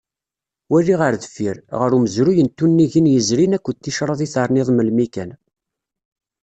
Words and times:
Wali 0.71 0.95
ɣer 0.99 1.13
deffir, 1.15 1.55
ɣer 1.79 1.89
umezruy 1.97 2.39
n 2.41 2.49
tunigin 2.57 3.11
yezrin 3.13 3.55
akked 3.57 3.77
ticraḍ 3.83 4.19
i 4.25 4.27
terniḍ 4.33 4.69
melmi 4.71 5.07
kan. 5.15 5.31